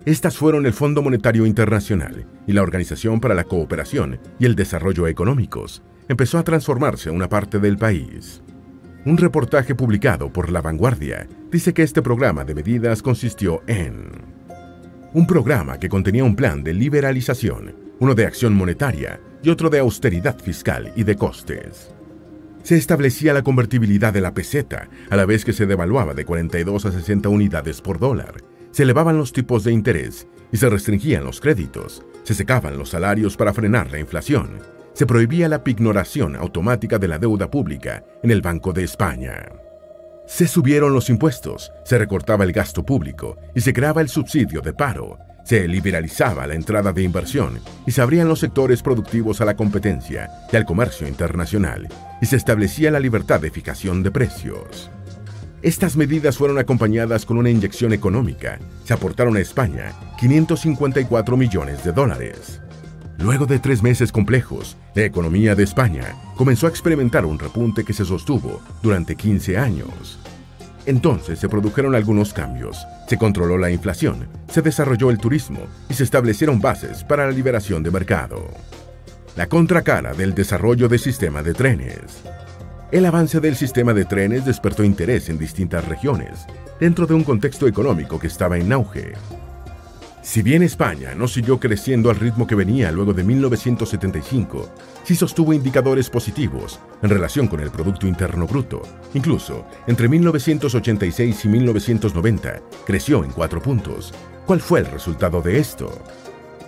Estas 0.07 0.35
fueron 0.39 0.65
el 0.65 0.73
Fondo 0.73 1.03
Monetario 1.03 1.45
Internacional 1.45 2.27
y 2.47 2.55
la 2.55 2.63
Organización 2.63 3.21
para 3.21 3.35
la 3.35 3.45
Cooperación 3.45 4.19
y 4.39 4.47
el 4.47 4.55
Desarrollo 4.55 5.07
Económicos, 5.09 5.83
empezó 6.11 6.39
a 6.39 6.43
transformarse 6.43 7.09
una 7.09 7.29
parte 7.29 7.61
del 7.61 7.79
país. 7.79 8.43
Un 9.05 9.17
reportaje 9.17 9.77
publicado 9.77 10.33
por 10.33 10.51
La 10.51 10.61
Vanguardia 10.61 11.29
dice 11.53 11.73
que 11.73 11.85
este 11.85 12.03
programa 12.03 12.45
de 12.45 12.57
medidas 12.57 13.01
consistió 13.01 13.63
en 13.69 14.09
un 15.13 15.27
programa 15.29 15.79
que 15.79 15.89
contenía 15.89 16.25
un 16.25 16.35
plan 16.35 16.65
de 16.65 16.75
liberalización, 16.75 17.77
uno 18.01 18.17
de 18.17 18.27
acción 18.27 18.55
monetaria, 18.55 19.21
y 19.41 19.51
otro 19.51 19.71
de 19.71 19.79
austeridad 19.79 20.37
fiscal 20.37 20.93
y 20.97 21.05
de 21.05 21.15
costes. 21.15 21.95
Se 22.65 22.77
establecía 22.77 23.33
la 23.33 23.43
convertibilidad 23.43 24.13
de 24.13 24.21
la 24.21 24.35
peseta, 24.35 24.89
a 25.11 25.17
la 25.17 25.27
vez 25.27 25.45
que 25.45 25.53
se 25.53 25.67
devaluaba 25.67 26.13
de 26.13 26.25
42 26.25 26.87
a 26.87 26.93
60 26.93 27.29
unidades 27.29 27.81
por 27.81 28.01
dólar. 28.01 28.43
Se 28.73 28.83
elevaban 28.83 29.17
los 29.17 29.33
tipos 29.33 29.63
de 29.63 29.73
interés 29.73 30.27
y 30.51 30.57
se 30.57 30.69
restringían 30.69 31.23
los 31.23 31.41
créditos. 31.41 32.05
Se 32.25 32.35
secaban 32.35 32.79
los 32.79 32.91
salarios 32.91 33.37
para 33.37 33.55
frenar 33.55 33.93
la 33.93 34.01
inflación. 34.01 34.80
Se 35.01 35.07
prohibía 35.07 35.49
la 35.49 35.65
pignoración 35.65 36.37
automática 36.37 36.99
de 36.99 37.09
la 37.09 37.19
deuda 37.19 37.51
pública 37.51 38.05
en 38.23 38.31
el 38.31 38.43
Banco 38.43 38.75
de 38.75 38.85
España. 38.85 39.47
Se 40.27 40.47
subieron 40.47 40.93
los 40.93 41.09
impuestos, 41.09 41.73
se 41.87 41.97
recortaba 41.97 42.45
el 42.45 42.53
gasto 42.53 42.85
público 42.85 43.39
y 43.55 43.63
se 43.63 43.73
creaba 43.73 44.03
el 44.03 44.11
subsidio 44.11 44.61
de 44.61 44.75
paro. 44.75 45.19
Se 45.43 45.67
liberalizaba 45.67 46.47
la 46.47 46.53
entrada 46.53 46.93
de 46.93 47.03
inversión 47.03 47.61
y 47.87 47.93
se 47.93 48.03
abrían 48.03 48.29
los 48.29 48.41
sectores 48.41 48.83
productivos 48.83 49.41
a 49.41 49.47
la 49.47 49.57
competencia 49.57 50.29
y 50.53 50.57
al 50.57 50.67
comercio 50.67 51.09
internacional 51.09 51.89
y 52.21 52.27
se 52.27 52.37
establecía 52.37 52.91
la 52.91 53.01
libertad 53.01 53.41
de 53.41 53.51
fijación 53.51 54.03
de 54.03 54.11
precios. 54.11 54.91
Estas 55.63 55.97
medidas 55.97 56.37
fueron 56.37 56.59
acompañadas 56.59 57.25
con 57.25 57.39
una 57.39 57.49
inyección 57.49 57.95
económica. 57.95 58.59
Se 58.85 58.93
aportaron 58.93 59.39
a 59.39 59.41
España 59.41 59.95
554 60.19 61.39
millones 61.39 61.85
de 61.85 61.93
dólares. 61.93 62.61
Luego 63.21 63.45
de 63.45 63.59
tres 63.59 63.83
meses 63.83 64.13
complejos, 64.13 64.79
la 64.95 65.05
economía 65.05 65.55
de 65.55 65.63
España 65.63 66.17
comenzó 66.37 66.67
a 66.67 66.71
experimentar 66.71 67.25
un 67.25 67.39
repunte 67.39 67.85
que 67.85 67.93
se 67.93 68.05
sostuvo 68.05 68.61
durante 68.83 69.15
15 69.15 69.57
años. 69.57 70.19
Entonces 70.87 71.39
se 71.39 71.49
produjeron 71.49 71.95
algunos 71.95 72.33
cambios, 72.33 72.87
se 73.07 73.19
controló 73.19 73.59
la 73.59 73.71
inflación, 73.71 74.29
se 74.49 74.63
desarrolló 74.63 75.11
el 75.11 75.19
turismo 75.19 75.61
y 75.89 75.95
se 75.95 76.05
establecieron 76.05 76.61
bases 76.61 77.05
para 77.05 77.27
la 77.27 77.33
liberación 77.33 77.83
de 77.83 77.91
mercado. 77.91 78.49
La 79.37 79.47
contracara 79.47 80.15
del 80.15 80.35
desarrollo 80.35 80.89
del 80.89 80.99
sistema 80.99 81.43
de 81.43 81.55
trenes. 81.55 82.23
El 82.91 83.07
avance 83.07 83.39
del 83.39 83.55
sistema 83.55 83.95
de 83.95 84.05
trenes 84.05 84.45
despertó 84.45 84.83
interés 84.83 85.29
en 85.29 85.39
distintas 85.39 85.87
regiones, 85.87 86.47
dentro 86.81 87.07
de 87.07 87.15
un 87.15 87.23
contexto 87.23 87.69
económico 87.69 88.19
que 88.19 88.27
estaba 88.27 88.59
en 88.59 88.73
auge. 88.73 89.13
Si 90.23 90.43
bien 90.43 90.63
España 90.63 91.15
no 91.15 91.27
siguió 91.27 91.59
creciendo 91.59 92.11
al 92.11 92.17
ritmo 92.17 92.47
que 92.47 92.55
venía 92.55 92.93
luego 92.93 93.15
de 93.15 93.25
1975, 93.25 94.71
sí 95.03 95.17
sostuvo 95.17 95.55
indicadores 95.55 96.11
positivos 96.11 96.79
en 97.03 97.09
relación 97.09 97.49
con 97.49 97.61
el 97.61 97.71
Producto 97.71 98.07
Interno 98.07 98.47
Bruto. 98.47 98.83
Incluso, 99.15 99.67
entre 99.87 100.09
1986 100.09 101.45
y 101.45 101.49
1990, 101.49 102.61
creció 102.85 103.25
en 103.25 103.31
cuatro 103.31 103.63
puntos. 103.63 104.13
¿Cuál 104.45 104.61
fue 104.61 104.81
el 104.81 104.87
resultado 104.87 105.41
de 105.41 105.59
esto? 105.59 105.91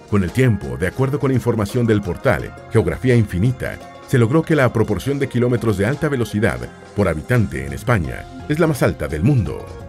Con 0.08 0.24
el 0.24 0.30
tiempo, 0.30 0.78
de 0.78 0.86
acuerdo 0.86 1.20
con 1.20 1.30
información 1.30 1.86
del 1.86 2.00
portal 2.00 2.54
Geografía 2.72 3.14
Infinita, 3.14 3.78
se 4.08 4.18
logró 4.18 4.42
que 4.42 4.56
la 4.56 4.72
proporción 4.72 5.18
de 5.18 5.28
kilómetros 5.28 5.76
de 5.76 5.86
alta 5.86 6.08
velocidad 6.08 6.58
por 6.96 7.06
habitante 7.06 7.66
en 7.66 7.74
España 7.74 8.24
es 8.48 8.58
la 8.58 8.66
más 8.66 8.82
alta 8.82 9.08
del 9.08 9.22
mundo. 9.22 9.81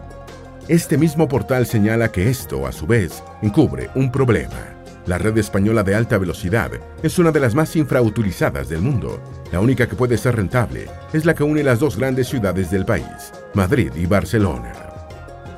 Este 0.68 0.96
mismo 0.96 1.28
portal 1.28 1.66
señala 1.66 2.10
que 2.10 2.30
esto, 2.30 2.66
a 2.66 2.72
su 2.72 2.86
vez, 2.86 3.22
encubre 3.42 3.90
un 3.94 4.10
problema. 4.10 4.74
La 5.04 5.18
red 5.18 5.36
española 5.36 5.82
de 5.82 5.94
alta 5.94 6.16
velocidad 6.16 6.70
es 7.02 7.18
una 7.18 7.30
de 7.32 7.40
las 7.40 7.54
más 7.54 7.76
infrautilizadas 7.76 8.70
del 8.70 8.80
mundo. 8.80 9.20
La 9.52 9.60
única 9.60 9.86
que 9.86 9.94
puede 9.94 10.16
ser 10.16 10.36
rentable 10.36 10.86
es 11.12 11.26
la 11.26 11.34
que 11.34 11.44
une 11.44 11.62
las 11.62 11.80
dos 11.80 11.98
grandes 11.98 12.28
ciudades 12.28 12.70
del 12.70 12.86
país, 12.86 13.30
Madrid 13.52 13.92
y 13.94 14.06
Barcelona. 14.06 14.72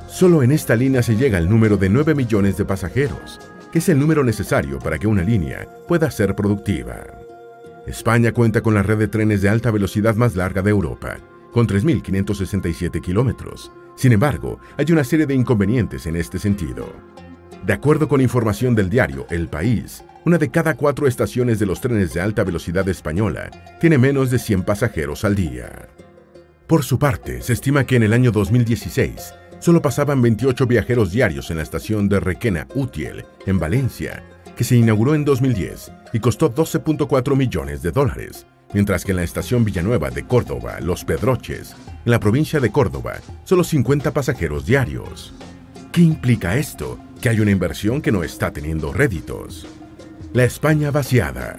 Solo 0.08 0.42
en 0.42 0.50
esta 0.50 0.74
línea 0.74 1.04
se 1.04 1.14
llega 1.14 1.38
al 1.38 1.48
número 1.48 1.76
de 1.76 1.88
9 1.88 2.16
millones 2.16 2.56
de 2.56 2.64
pasajeros, 2.64 3.38
que 3.70 3.78
es 3.78 3.88
el 3.88 4.00
número 4.00 4.24
necesario 4.24 4.80
para 4.80 4.98
que 4.98 5.06
una 5.06 5.22
línea 5.22 5.68
pueda 5.86 6.10
ser 6.10 6.34
productiva. 6.34 6.96
España 7.86 8.32
cuenta 8.32 8.60
con 8.60 8.74
la 8.74 8.82
red 8.82 8.98
de 8.98 9.06
trenes 9.06 9.40
de 9.40 9.50
alta 9.50 9.70
velocidad 9.70 10.16
más 10.16 10.34
larga 10.34 10.62
de 10.62 10.70
Europa, 10.70 11.18
con 11.52 11.68
3.567 11.68 13.00
kilómetros. 13.00 13.70
Sin 13.96 14.12
embargo, 14.12 14.60
hay 14.76 14.92
una 14.92 15.04
serie 15.04 15.26
de 15.26 15.34
inconvenientes 15.34 16.06
en 16.06 16.16
este 16.16 16.38
sentido. 16.38 16.92
De 17.64 17.72
acuerdo 17.72 18.08
con 18.08 18.20
información 18.20 18.74
del 18.74 18.90
diario 18.90 19.26
El 19.30 19.48
País, 19.48 20.04
una 20.24 20.38
de 20.38 20.50
cada 20.50 20.74
cuatro 20.74 21.06
estaciones 21.06 21.58
de 21.58 21.66
los 21.66 21.80
trenes 21.80 22.12
de 22.12 22.20
alta 22.20 22.44
velocidad 22.44 22.86
española 22.88 23.50
tiene 23.80 23.96
menos 23.96 24.30
de 24.30 24.38
100 24.38 24.64
pasajeros 24.64 25.24
al 25.24 25.34
día. 25.34 25.88
Por 26.66 26.84
su 26.84 26.98
parte, 26.98 27.42
se 27.42 27.54
estima 27.54 27.84
que 27.84 27.96
en 27.96 28.02
el 28.02 28.12
año 28.12 28.32
2016 28.32 29.34
solo 29.60 29.80
pasaban 29.80 30.20
28 30.20 30.66
viajeros 30.66 31.10
diarios 31.10 31.50
en 31.50 31.56
la 31.56 31.62
estación 31.62 32.08
de 32.08 32.20
Requena 32.20 32.66
Utiel, 32.74 33.24
en 33.46 33.58
Valencia, 33.58 34.22
que 34.56 34.64
se 34.64 34.76
inauguró 34.76 35.14
en 35.14 35.24
2010 35.24 35.92
y 36.12 36.20
costó 36.20 36.52
12.4 36.52 37.34
millones 37.36 37.82
de 37.82 37.92
dólares, 37.92 38.46
mientras 38.72 39.04
que 39.04 39.12
en 39.12 39.16
la 39.16 39.22
estación 39.24 39.64
Villanueva 39.64 40.10
de 40.10 40.26
Córdoba, 40.26 40.78
Los 40.80 41.04
Pedroches, 41.04 41.74
en 42.04 42.10
la 42.10 42.20
provincia 42.20 42.60
de 42.60 42.70
Córdoba, 42.70 43.16
solo 43.44 43.64
50 43.64 44.12
pasajeros 44.12 44.66
diarios. 44.66 45.34
¿Qué 45.92 46.02
implica 46.02 46.56
esto? 46.56 46.98
Que 47.20 47.28
hay 47.28 47.40
una 47.40 47.50
inversión 47.50 48.02
que 48.02 48.12
no 48.12 48.22
está 48.22 48.52
teniendo 48.52 48.92
réditos. 48.92 49.66
La 50.32 50.44
España 50.44 50.90
vaciada. 50.90 51.58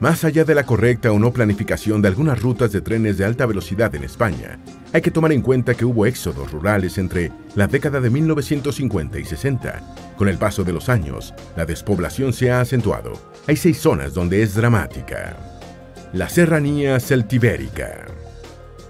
Más 0.00 0.22
allá 0.22 0.44
de 0.44 0.54
la 0.54 0.62
correcta 0.62 1.10
o 1.10 1.18
no 1.18 1.32
planificación 1.32 2.00
de 2.00 2.08
algunas 2.08 2.40
rutas 2.40 2.70
de 2.70 2.80
trenes 2.80 3.18
de 3.18 3.24
alta 3.24 3.46
velocidad 3.46 3.92
en 3.96 4.04
España, 4.04 4.60
hay 4.92 5.02
que 5.02 5.10
tomar 5.10 5.32
en 5.32 5.42
cuenta 5.42 5.74
que 5.74 5.84
hubo 5.84 6.06
éxodos 6.06 6.52
rurales 6.52 6.98
entre 6.98 7.32
la 7.56 7.66
década 7.66 8.00
de 8.00 8.08
1950 8.08 9.18
y 9.18 9.24
60. 9.24 10.14
Con 10.16 10.28
el 10.28 10.38
paso 10.38 10.62
de 10.62 10.72
los 10.72 10.88
años, 10.88 11.34
la 11.56 11.66
despoblación 11.66 12.32
se 12.32 12.52
ha 12.52 12.60
acentuado. 12.60 13.12
Hay 13.48 13.56
seis 13.56 13.78
zonas 13.78 14.14
donde 14.14 14.42
es 14.42 14.54
dramática. 14.54 15.57
La 16.14 16.30
Serranía 16.30 16.98
Celtibérica. 17.00 18.06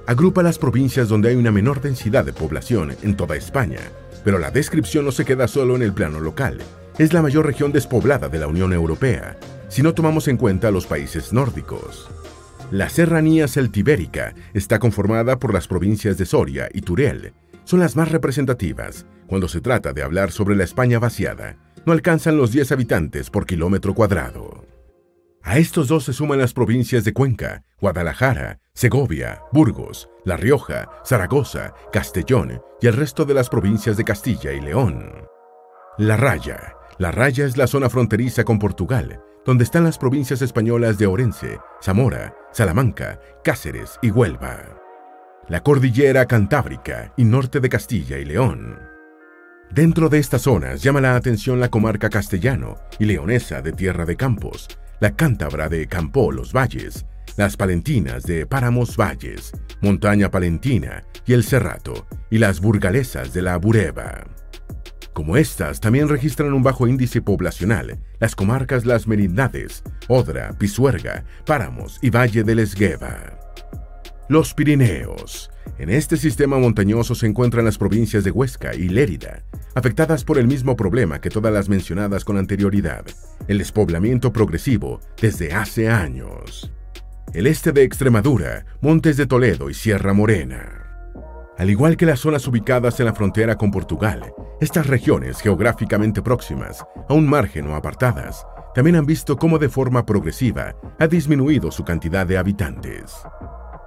Agrupa 0.07 0.41
las 0.41 0.57
provincias 0.57 1.09
donde 1.09 1.31
hay 1.31 1.35
una 1.35 1.51
menor 1.51 1.81
densidad 1.81 2.25
de 2.25 2.33
población 2.33 2.95
en 3.03 3.17
toda 3.17 3.35
España, 3.35 3.81
pero 4.25 4.39
la 4.39 4.53
descripción 4.53 5.05
no 5.05 5.11
se 5.11 5.25
queda 5.25 5.49
solo 5.49 5.75
en 5.75 5.83
el 5.83 5.93
plano 5.93 6.21
local. 6.21 6.59
Es 6.97 7.13
la 7.13 7.21
mayor 7.21 7.45
región 7.45 7.73
despoblada 7.73 8.29
de 8.29 8.39
la 8.39 8.47
Unión 8.47 8.73
Europea, 8.73 9.37
si 9.69 9.83
no 9.83 9.95
tomamos 9.95 10.29
en 10.29 10.37
cuenta 10.37 10.71
los 10.71 10.87
países 10.87 11.33
nórdicos. 11.33 12.09
La 12.71 12.89
Serranía 12.89 13.49
Celtibérica 13.49 14.33
está 14.55 14.79
conformada 14.79 15.41
por 15.41 15.53
las 15.53 15.67
provincias 15.67 16.19
de 16.19 16.25
Soria 16.25 16.69
y 16.73 16.83
Turel. 16.83 17.33
Son 17.65 17.81
las 17.81 17.97
más 17.97 18.13
representativas. 18.13 19.07
Cuando 19.27 19.49
se 19.49 19.61
trata 19.61 19.93
de 19.93 20.05
hablar 20.05 20.31
sobre 20.31 20.55
la 20.55 20.63
España 20.63 21.01
vaciada, 21.01 21.57
no 21.85 21.93
alcanzan 21.93 22.37
los 22.37 22.53
10 22.53 22.71
habitantes 22.71 23.29
por 23.29 23.45
kilómetro 23.45 23.93
cuadrado. 23.93 24.68
A 25.49 25.57
estos 25.57 25.89
dos 25.89 26.05
se 26.05 26.13
suman 26.13 26.39
las 26.39 26.53
provincias 26.53 27.07
de 27.07 27.15
Cuenca, 27.15 27.65
Guadalajara, 27.81 28.61
Segovia, 28.75 29.41
Burgos, 29.51 30.11
La 30.27 30.37
Rioja, 30.37 30.91
Zaragoza, 31.07 31.73
Castellón 31.91 32.61
y 32.83 32.87
el 32.87 32.93
resto 32.93 33.25
de 33.25 33.33
las 33.33 33.49
provincias 33.49 33.97
de 33.97 34.05
Castilla 34.05 34.53
y 34.53 34.61
León. 34.61 35.11
La 35.97 36.19
Raya. 36.19 36.75
La 36.99 37.13
Raya 37.13 37.47
es 37.47 37.57
la 37.57 37.67
zona 37.67 37.89
fronteriza 37.89 38.45
con 38.45 38.59
Portugal, 38.59 39.23
donde 39.47 39.65
están 39.65 39.85
las 39.85 39.97
provincias 39.97 40.43
españolas 40.43 40.99
de 40.99 41.07
Orense, 41.07 41.59
Zamora, 41.81 42.37
Salamanca, 42.53 43.19
Cáceres 43.43 43.99
y 44.03 44.11
Huelva. 44.11 44.79
La 45.49 45.63
cordillera 45.63 46.27
Cantábrica 46.27 47.15
y 47.17 47.25
norte 47.25 47.61
de 47.61 47.71
Castilla 47.71 48.19
y 48.19 48.27
León. 48.27 48.79
Dentro 49.71 50.11
de 50.11 50.19
estas 50.19 50.43
zonas 50.43 50.83
llama 50.83 51.01
la 51.01 51.17
atención 51.17 51.59
la 51.59 51.71
comarca 51.71 52.11
castellano 52.11 52.77
y 52.99 53.07
leonesa 53.07 53.63
de 53.63 53.73
Tierra 53.73 54.05
de 54.05 54.17
Campos, 54.17 54.69
la 55.01 55.15
cántabra 55.15 55.69
de 55.69 55.87
Campó 55.87 56.33
Los 56.33 56.53
Valles, 56.53 57.07
las 57.37 57.57
palentinas 57.57 58.25
de 58.25 58.47
Páramos 58.47 58.97
Valles, 58.97 59.53
Montaña 59.81 60.31
Palentina 60.31 61.05
y 61.27 61.35
el 61.35 61.45
Cerrato, 61.45 62.07
y 62.31 62.39
las 62.39 62.61
burgalesas 62.61 63.33
de 63.33 63.43
la 63.43 63.57
Bureba. 63.57 64.25
Como 65.13 65.37
estas, 65.37 65.81
también 65.81 66.09
registran 66.09 66.53
un 66.53 66.63
bajo 66.63 66.87
índice 66.87 67.21
poblacional 67.21 67.99
las 68.21 68.35
comarcas 68.35 68.85
Las 68.85 69.07
Merindades, 69.07 69.83
Odra, 70.09 70.53
Pisuerga, 70.59 71.25
Páramos 71.47 71.99
y 72.03 72.11
Valle 72.11 72.43
del 72.43 72.59
Esgueva. 72.61 73.48
Los 74.31 74.53
Pirineos. 74.53 75.51
En 75.79 75.89
este 75.89 76.19
sistema 76.19 76.59
montañoso 76.59 77.15
se 77.15 77.27
encuentran 77.27 77.65
las 77.65 77.79
provincias 77.79 78.25
de 78.25 78.31
Huesca 78.31 78.75
y 78.75 78.91
Lérida, 78.91 79.43
afectadas 79.75 80.23
por 80.23 80.37
el 80.37 80.47
mismo 80.47 80.77
problema 80.77 81.19
que 81.19 81.31
todas 81.31 81.51
las 81.51 81.71
mencionadas 81.71 82.27
con 82.27 82.37
anterioridad, 82.37 83.07
el 83.47 83.57
despoblamiento 83.57 84.31
progresivo 84.31 85.01
desde 85.19 85.55
hace 85.55 85.89
años. 85.89 86.71
El 87.33 87.47
este 87.47 87.73
de 87.73 87.85
Extremadura, 87.85 88.67
Montes 88.83 89.17
de 89.17 89.25
Toledo 89.25 89.71
y 89.71 89.75
Sierra 89.75 90.13
Morena. 90.13 90.85
Al 91.57 91.71
igual 91.71 91.97
que 91.97 92.05
las 92.05 92.21
zonas 92.21 92.47
ubicadas 92.47 93.01
en 93.01 93.07
la 93.07 93.15
frontera 93.15 93.57
con 93.57 93.71
Portugal, 93.71 94.35
estas 94.61 94.89
regiones 94.89 95.41
geográficamente 95.41 96.21
próximas, 96.21 96.85
a 97.09 97.15
un 97.15 97.27
margen 97.27 97.67
o 97.67 97.75
apartadas, 97.75 98.47
también 98.75 98.97
han 98.97 99.07
visto 99.07 99.39
cómo 99.39 99.59
de 99.59 99.71
forma 99.71 100.05
progresiva 100.05 100.77
ha 100.99 101.07
disminuido 101.07 101.71
su 101.71 101.83
cantidad 101.83 102.27
de 102.27 102.37
habitantes. 102.37 103.15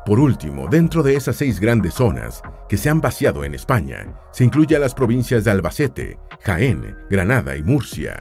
Por 0.06 0.20
último, 0.20 0.68
dentro 0.68 1.04
de 1.04 1.16
esas 1.16 1.36
seis 1.36 1.60
grandes 1.60 1.94
zonas 1.94 2.42
que 2.68 2.78
se 2.78 2.90
han 2.90 3.02
vaciado 3.02 3.44
en 3.46 3.54
España, 3.54 4.16
se 4.32 4.44
incluye 4.44 4.76
a 4.76 4.80
las 4.80 4.96
provincias 4.96 5.44
de 5.44 5.52
Albacete, 5.52 6.18
Jaén, 6.44 6.98
Granada 7.10 7.56
y 7.56 7.62
Murcia. 7.62 8.20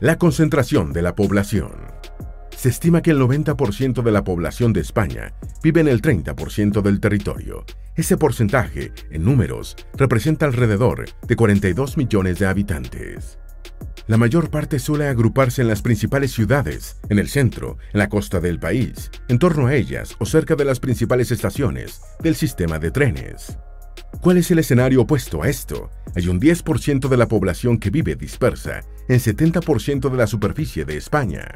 La 0.00 0.18
concentración 0.18 0.92
de 0.92 1.02
la 1.02 1.14
población. 1.14 1.70
Se 2.56 2.70
estima 2.70 3.02
que 3.02 3.12
el 3.12 3.20
90% 3.20 4.02
de 4.02 4.10
la 4.10 4.24
población 4.24 4.72
de 4.72 4.80
España 4.80 5.32
vive 5.62 5.80
en 5.80 5.88
el 5.88 6.02
30% 6.02 6.82
del 6.82 7.00
territorio. 7.00 7.64
Ese 7.94 8.16
porcentaje, 8.16 8.92
en 9.10 9.24
números, 9.24 9.76
representa 9.94 10.46
alrededor 10.46 11.04
de 11.26 11.36
42 11.36 11.96
millones 11.96 12.38
de 12.40 12.46
habitantes. 12.46 13.38
La 14.08 14.16
mayor 14.16 14.50
parte 14.50 14.78
suele 14.78 15.08
agruparse 15.08 15.62
en 15.62 15.68
las 15.68 15.82
principales 15.82 16.30
ciudades, 16.30 16.96
en 17.08 17.18
el 17.18 17.28
centro, 17.28 17.78
en 17.92 17.98
la 17.98 18.08
costa 18.08 18.38
del 18.38 18.60
país, 18.60 19.10
en 19.26 19.40
torno 19.40 19.66
a 19.66 19.74
ellas 19.74 20.14
o 20.20 20.26
cerca 20.26 20.54
de 20.54 20.64
las 20.64 20.78
principales 20.78 21.32
estaciones 21.32 22.00
del 22.20 22.36
sistema 22.36 22.78
de 22.78 22.92
trenes. 22.92 23.58
¿Cuál 24.20 24.36
es 24.36 24.48
el 24.52 24.60
escenario 24.60 25.02
opuesto 25.02 25.42
a 25.42 25.48
esto? 25.48 25.90
Hay 26.14 26.28
un 26.28 26.40
10% 26.40 27.08
de 27.08 27.16
la 27.16 27.26
población 27.26 27.78
que 27.78 27.90
vive 27.90 28.14
dispersa 28.14 28.82
en 29.08 29.18
70% 29.18 30.08
de 30.08 30.16
la 30.16 30.28
superficie 30.28 30.84
de 30.84 30.96
España. 30.96 31.46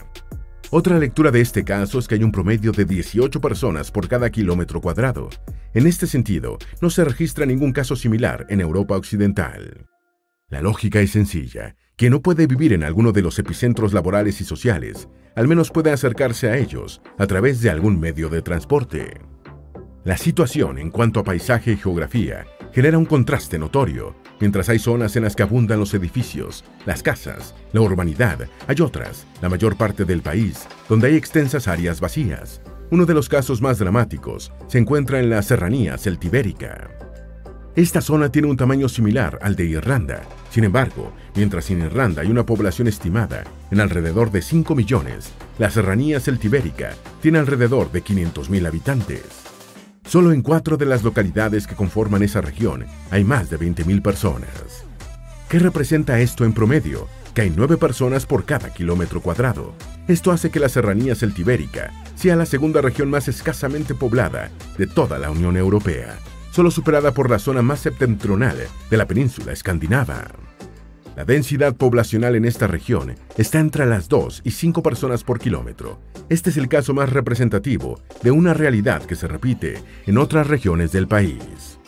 Otra 0.71 0.99
lectura 0.99 1.31
de 1.31 1.41
este 1.41 1.65
caso 1.65 2.01
es 2.01 2.09
que 2.09 2.17
hay 2.17 2.25
un 2.25 2.33
promedio 2.33 2.73
de 2.73 2.85
18 2.85 3.41
personas 3.41 3.93
por 3.93 4.09
cada 4.09 4.29
kilómetro 4.31 4.81
cuadrado. 4.81 5.31
En 5.73 5.87
este 5.87 6.09
sentido, 6.09 6.59
no 6.81 6.91
se 6.91 7.05
registra 7.05 7.47
ningún 7.47 7.73
caso 7.73 7.95
similar 7.95 8.47
en 8.49 8.61
Europa 8.61 8.97
Occidental. 8.97 9.87
La 10.49 10.61
lógica 10.61 11.01
es 11.01 11.13
sencilla. 11.13 11.77
Quien 12.01 12.13
no 12.13 12.23
puede 12.23 12.47
vivir 12.47 12.73
en 12.73 12.83
alguno 12.83 13.13
de 13.13 13.21
los 13.21 13.39
epicentros 13.39 13.93
laborales 13.93 14.41
y 14.41 14.45
sociales, 14.45 15.07
al 15.37 15.47
menos 15.47 15.71
puede 15.71 15.93
acercarse 15.93 16.49
a 16.49 16.57
ellos 16.57 17.03
a 17.19 17.27
través 17.27 17.61
de 17.61 17.69
algún 17.69 18.01
medio 18.01 18.31
de 18.31 18.41
transporte. 18.41 19.21
La 20.05 20.17
situación 20.17 20.79
en 20.79 20.91
cuanto 20.91 21.21
a 21.21 21.25
paisaje 21.25 21.73
y 21.73 21.77
geografía 21.77 22.47
genera 22.73 22.97
un 22.97 23.05
contraste 23.05 23.59
notorio. 23.59 24.17
Mientras 24.41 24.71
hay 24.71 24.79
zonas 24.79 25.15
en 25.17 25.25
las 25.25 25.37
que 25.37 25.43
abundan 25.43 25.79
los 25.79 25.93
edificios, 25.93 26.65
las 26.87 27.03
casas, 27.03 27.55
la 27.75 27.83
urbanidad, 27.83 28.49
hay 28.67 28.81
otras, 28.81 29.27
la 29.43 29.51
mayor 29.51 29.77
parte 29.77 30.07
del 30.07 30.23
país, 30.23 30.67
donde 30.89 31.09
hay 31.09 31.17
extensas 31.17 31.69
áreas 31.69 32.01
vacías. 32.01 32.63
Uno 32.91 33.05
de 33.05 33.13
los 33.13 33.29
casos 33.29 33.61
más 33.61 33.79
dramáticos 33.79 34.55
se 34.69 34.79
encuentra 34.79 35.21
en 35.21 35.29
la 35.29 35.43
serranía 35.43 35.99
celtibérica. 35.99 37.00
Esta 37.81 38.03
zona 38.03 38.31
tiene 38.31 38.47
un 38.47 38.59
tamaño 38.59 38.91
similar 38.91 39.39
al 39.41 39.57
de 39.57 39.65
Irlanda. 39.65 40.21
Sin 40.51 40.65
embargo, 40.65 41.15
mientras 41.35 41.71
en 41.71 41.81
Irlanda 41.81 42.21
hay 42.21 42.31
una 42.31 42.45
población 42.45 42.89
estimada 42.89 43.45
en 43.71 43.81
alrededor 43.81 44.31
de 44.31 44.43
5 44.43 44.75
millones, 44.75 45.33
la 45.59 45.71
serranía 45.71 46.21
celtibérica 46.21 46.93
tiene 47.23 47.39
alrededor 47.39 47.91
de 47.91 48.05
500.000 48.05 48.67
habitantes. 48.67 49.23
Solo 50.05 50.33
en 50.33 50.43
cuatro 50.43 50.77
de 50.77 50.85
las 50.85 51.05
localidades 51.05 51.67
que 51.67 51.75
conforman 51.75 52.23
esa 52.23 52.43
región 52.43 52.85
hay 53.11 53.25
más 53.25 53.49
de 53.49 53.59
20.000 53.59 54.03
personas. 54.03 54.85
¿Qué 55.49 55.59
representa 55.59 56.21
esto 56.21 56.45
en 56.45 56.53
promedio? 56.53 57.09
Que 57.33 57.41
hay 57.41 57.51
9 57.57 57.79
personas 57.79 58.27
por 58.27 58.45
cada 58.45 58.75
kilómetro 58.75 59.23
cuadrado. 59.23 59.73
Esto 60.07 60.33
hace 60.33 60.51
que 60.51 60.61
la 60.61 60.69
serranía 60.69 61.15
celtibérica 61.15 61.95
sea 62.15 62.37
la 62.37 62.45
segunda 62.45 62.83
región 62.83 63.09
más 63.09 63.27
escasamente 63.27 63.95
poblada 63.95 64.51
de 64.77 64.87
toda 64.87 65.19
la 65.19 65.31
Unión 65.31 65.57
Europea 65.57 66.19
solo 66.51 66.71
superada 66.71 67.13
por 67.13 67.31
la 67.31 67.39
zona 67.39 67.63
más 67.63 67.81
septentrional 67.81 68.57
de 68.91 68.97
la 68.97 69.07
península 69.07 69.53
escandinava. 69.53 70.29
La 71.17 71.25
densidad 71.25 71.75
poblacional 71.75 72.37
en 72.37 72.45
esta 72.45 72.67
región 72.67 73.15
está 73.37 73.59
entre 73.59 73.85
las 73.87 74.09
2 74.09 74.43
y 74.45 74.53
5 74.53 74.83
personas 74.83 75.25
por 75.25 75.39
kilómetro. 75.39 76.01
Este 76.29 76.51
es 76.51 76.57
el 76.57 76.69
caso 76.69 76.95
más 76.95 77.11
representativo 77.11 78.01
de 78.23 78.31
una 78.31 78.55
realidad 78.55 79.03
que 79.03 79.17
se 79.17 79.29
repite 79.29 79.83
en 80.07 80.19
otras 80.19 80.47
regiones 80.47 80.93
del 80.93 81.09
país. 81.09 81.79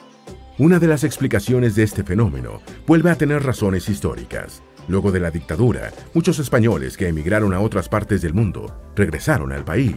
Una 0.58 0.78
de 0.78 0.86
las 0.86 1.02
explicaciones 1.02 1.74
de 1.74 1.82
este 1.82 2.04
fenómeno 2.04 2.60
vuelve 2.86 3.10
a 3.10 3.16
tener 3.16 3.42
razones 3.42 3.88
históricas. 3.88 4.62
Luego 4.88 5.12
de 5.12 5.20
la 5.20 5.30
dictadura, 5.30 5.92
muchos 6.12 6.38
españoles 6.38 6.96
que 6.96 7.08
emigraron 7.08 7.54
a 7.54 7.60
otras 7.60 7.88
partes 7.88 8.20
del 8.20 8.34
mundo 8.34 8.76
regresaron 8.94 9.52
al 9.52 9.64
país. 9.64 9.96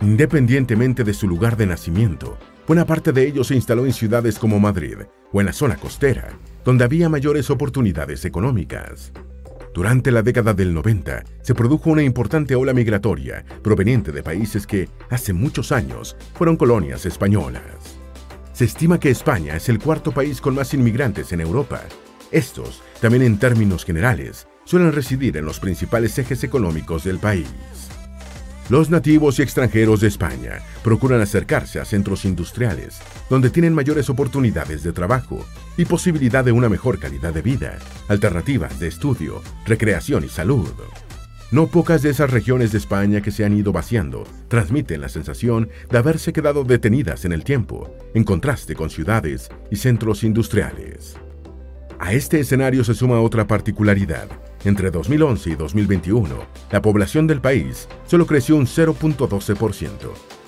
Independientemente 0.00 1.04
de 1.04 1.14
su 1.14 1.28
lugar 1.28 1.56
de 1.56 1.66
nacimiento, 1.66 2.38
Buena 2.70 2.86
parte 2.86 3.10
de 3.10 3.26
ellos 3.26 3.48
se 3.48 3.56
instaló 3.56 3.84
en 3.84 3.92
ciudades 3.92 4.38
como 4.38 4.60
Madrid 4.60 4.98
o 5.32 5.40
en 5.40 5.46
la 5.46 5.52
zona 5.52 5.74
costera, 5.74 6.38
donde 6.64 6.84
había 6.84 7.08
mayores 7.08 7.50
oportunidades 7.50 8.24
económicas. 8.24 9.10
Durante 9.74 10.12
la 10.12 10.22
década 10.22 10.54
del 10.54 10.72
90 10.72 11.24
se 11.42 11.54
produjo 11.56 11.90
una 11.90 12.04
importante 12.04 12.54
ola 12.54 12.72
migratoria 12.72 13.44
proveniente 13.60 14.12
de 14.12 14.22
países 14.22 14.68
que, 14.68 14.88
hace 15.08 15.32
muchos 15.32 15.72
años, 15.72 16.16
fueron 16.34 16.56
colonias 16.56 17.06
españolas. 17.06 17.64
Se 18.52 18.66
estima 18.66 19.00
que 19.00 19.10
España 19.10 19.56
es 19.56 19.68
el 19.68 19.80
cuarto 19.80 20.12
país 20.12 20.40
con 20.40 20.54
más 20.54 20.72
inmigrantes 20.72 21.32
en 21.32 21.40
Europa. 21.40 21.82
Estos, 22.30 22.82
también 23.00 23.24
en 23.24 23.40
términos 23.40 23.84
generales, 23.84 24.46
suelen 24.62 24.92
residir 24.92 25.36
en 25.36 25.44
los 25.44 25.58
principales 25.58 26.16
ejes 26.20 26.44
económicos 26.44 27.02
del 27.02 27.18
país. 27.18 27.89
Los 28.70 28.88
nativos 28.88 29.40
y 29.40 29.42
extranjeros 29.42 30.00
de 30.00 30.06
España 30.06 30.60
procuran 30.84 31.20
acercarse 31.20 31.80
a 31.80 31.84
centros 31.84 32.24
industriales, 32.24 33.00
donde 33.28 33.50
tienen 33.50 33.74
mayores 33.74 34.08
oportunidades 34.08 34.84
de 34.84 34.92
trabajo 34.92 35.44
y 35.76 35.86
posibilidad 35.86 36.44
de 36.44 36.52
una 36.52 36.68
mejor 36.68 37.00
calidad 37.00 37.34
de 37.34 37.42
vida, 37.42 37.80
alternativas 38.06 38.78
de 38.78 38.86
estudio, 38.86 39.42
recreación 39.66 40.22
y 40.22 40.28
salud. 40.28 40.70
No 41.50 41.66
pocas 41.66 42.02
de 42.02 42.10
esas 42.10 42.30
regiones 42.30 42.70
de 42.70 42.78
España 42.78 43.20
que 43.20 43.32
se 43.32 43.44
han 43.44 43.58
ido 43.58 43.72
vaciando 43.72 44.22
transmiten 44.46 45.00
la 45.00 45.08
sensación 45.08 45.68
de 45.90 45.98
haberse 45.98 46.32
quedado 46.32 46.62
detenidas 46.62 47.24
en 47.24 47.32
el 47.32 47.42
tiempo, 47.42 47.92
en 48.14 48.22
contraste 48.22 48.76
con 48.76 48.88
ciudades 48.88 49.48
y 49.72 49.76
centros 49.76 50.22
industriales. 50.22 51.16
A 51.98 52.12
este 52.12 52.38
escenario 52.38 52.84
se 52.84 52.94
suma 52.94 53.20
otra 53.20 53.48
particularidad, 53.48 54.28
entre 54.64 54.90
2011 54.90 55.50
y 55.50 55.54
2021, 55.54 56.36
la 56.70 56.82
población 56.82 57.26
del 57.26 57.40
país 57.40 57.88
solo 58.06 58.26
creció 58.26 58.56
un 58.56 58.66
0.12%. 58.66 59.90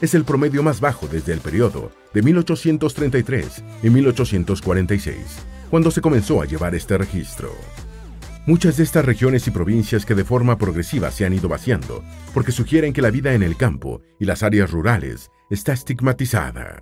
Es 0.00 0.14
el 0.14 0.24
promedio 0.24 0.62
más 0.62 0.80
bajo 0.80 1.06
desde 1.06 1.32
el 1.32 1.40
periodo 1.40 1.90
de 2.12 2.22
1833 2.22 3.64
y 3.82 3.90
1846, 3.90 5.16
cuando 5.70 5.90
se 5.90 6.00
comenzó 6.00 6.42
a 6.42 6.44
llevar 6.44 6.74
este 6.74 6.98
registro. 6.98 7.50
Muchas 8.44 8.76
de 8.76 8.82
estas 8.82 9.04
regiones 9.04 9.46
y 9.46 9.52
provincias 9.52 10.04
que 10.04 10.16
de 10.16 10.24
forma 10.24 10.58
progresiva 10.58 11.12
se 11.12 11.24
han 11.24 11.32
ido 11.32 11.48
vaciando, 11.48 12.02
porque 12.34 12.50
sugieren 12.50 12.92
que 12.92 13.00
la 13.00 13.10
vida 13.10 13.34
en 13.34 13.42
el 13.42 13.56
campo 13.56 14.02
y 14.18 14.24
las 14.24 14.42
áreas 14.42 14.72
rurales 14.72 15.30
está 15.48 15.72
estigmatizada. 15.72 16.80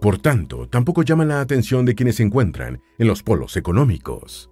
Por 0.00 0.18
tanto, 0.18 0.68
tampoco 0.68 1.02
llaman 1.02 1.28
la 1.28 1.40
atención 1.40 1.84
de 1.84 1.94
quienes 1.94 2.16
se 2.16 2.22
encuentran 2.22 2.80
en 2.98 3.08
los 3.08 3.22
polos 3.22 3.56
económicos. 3.56 4.48